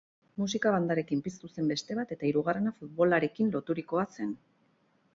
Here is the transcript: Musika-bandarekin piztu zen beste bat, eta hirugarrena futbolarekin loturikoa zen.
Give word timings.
Musika-bandarekin 0.43 1.21
piztu 1.27 1.51
zen 1.57 1.69
beste 1.73 1.99
bat, 2.01 2.15
eta 2.17 2.31
hirugarrena 2.31 2.75
futbolarekin 2.81 3.57
loturikoa 3.59 4.11
zen. 4.19 4.37